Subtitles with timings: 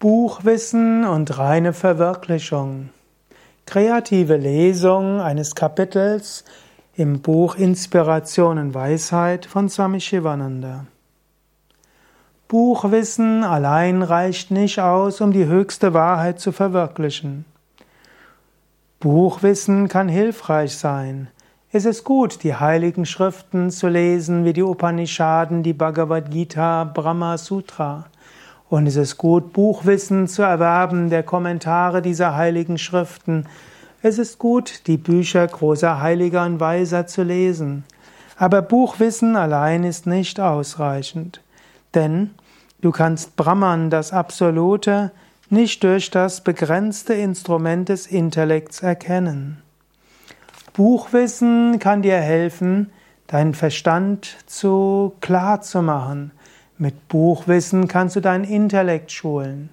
[0.00, 2.88] Buchwissen und reine Verwirklichung.
[3.66, 6.46] Kreative Lesung eines Kapitels
[6.94, 10.86] im Buch Inspiration und Weisheit von Swami Shivananda.
[12.48, 17.44] Buchwissen allein reicht nicht aus, um die höchste Wahrheit zu verwirklichen.
[19.00, 21.28] Buchwissen kann hilfreich sein.
[21.72, 27.36] Es ist gut, die heiligen Schriften zu lesen, wie die Upanishaden, die Bhagavad Gita, Brahma
[27.36, 28.06] Sutra.
[28.70, 33.46] Und es ist gut, Buchwissen zu erwerben, der Kommentare dieser heiligen Schriften.
[34.00, 37.82] Es ist gut, die Bücher großer Heiliger und Weiser zu lesen.
[38.36, 41.42] Aber Buchwissen allein ist nicht ausreichend.
[41.94, 42.30] Denn
[42.80, 45.10] du kannst Brahman, das Absolute,
[45.48, 49.60] nicht durch das begrenzte Instrument des Intellekts erkennen.
[50.74, 52.92] Buchwissen kann dir helfen,
[53.26, 56.30] deinen Verstand zu klar zu machen,
[56.80, 59.68] mit Buchwissen kannst du dein Intellekt schulen.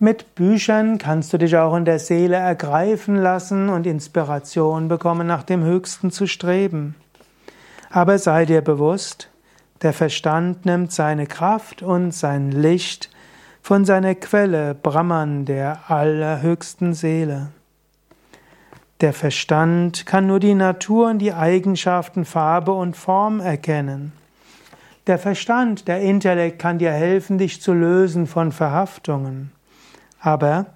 [0.00, 5.44] Mit Büchern kannst du dich auch in der Seele ergreifen lassen und Inspiration bekommen, nach
[5.44, 6.96] dem Höchsten zu streben.
[7.90, 9.28] Aber sei dir bewusst,
[9.82, 13.08] der Verstand nimmt seine Kraft und sein Licht
[13.62, 17.48] von seiner Quelle Brahman, der allerhöchsten Seele.
[19.00, 24.12] Der Verstand kann nur die Natur und die Eigenschaften Farbe und Form erkennen.
[25.10, 29.50] Der Verstand, der Intellekt kann dir helfen, dich zu lösen von Verhaftungen,
[30.20, 30.66] aber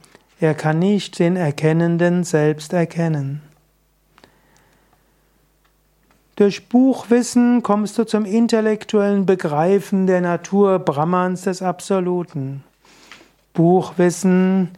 [0.40, 3.42] er kann nicht den Erkennenden selbst erkennen.
[6.34, 12.64] Durch Buchwissen kommst du zum intellektuellen Begreifen der Natur Brahmans des Absoluten.
[13.52, 14.70] Buchwissen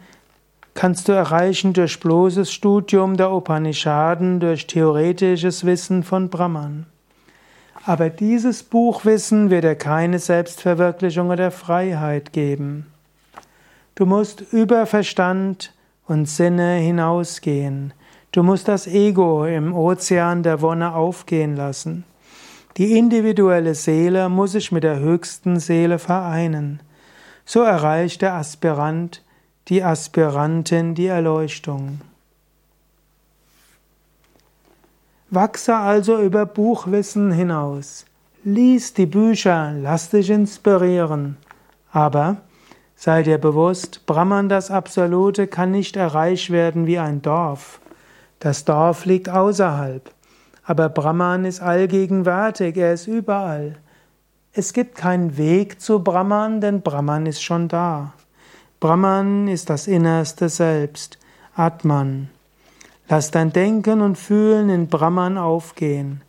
[0.74, 6.84] kannst du erreichen durch bloßes Studium der Upanishaden, durch theoretisches Wissen von Brahman.
[7.88, 12.86] Aber dieses Buchwissen wird dir keine Selbstverwirklichung oder Freiheit geben.
[13.94, 15.72] Du musst über Verstand
[16.04, 17.94] und Sinne hinausgehen.
[18.32, 22.02] Du musst das Ego im Ozean der Wonne aufgehen lassen.
[22.76, 26.80] Die individuelle Seele muss sich mit der höchsten Seele vereinen.
[27.44, 29.22] So erreicht der Aspirant,
[29.68, 32.00] die Aspirantin die Erleuchtung.
[35.30, 38.06] Wachse also über Buchwissen hinaus.
[38.44, 41.36] Lies die Bücher, lass dich inspirieren.
[41.90, 42.36] Aber
[42.94, 47.80] sei dir bewusst, Brahman das Absolute kann nicht erreicht werden wie ein Dorf.
[48.38, 50.08] Das Dorf liegt außerhalb.
[50.62, 53.78] Aber Brahman ist allgegenwärtig, er ist überall.
[54.52, 58.12] Es gibt keinen Weg zu Brahman, denn Brahman ist schon da.
[58.78, 61.18] Brahman ist das innerste Selbst,
[61.56, 62.28] Atman.
[63.08, 66.22] Lass dein Denken und Fühlen in Brahman aufgehen.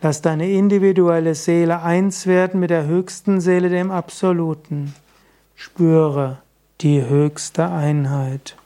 [0.00, 4.94] Lass deine individuelle Seele eins werden mit der höchsten Seele, dem Absoluten.
[5.54, 6.38] Spüre
[6.80, 8.56] die höchste Einheit.